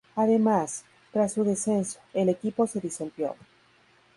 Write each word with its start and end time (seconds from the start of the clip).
Además, 0.15 0.83
tras 1.11 1.31
su 1.33 1.43
descenso, 1.43 1.99
el 2.15 2.29
equipo 2.29 2.65
se 2.65 2.79
disolvió. 2.79 3.35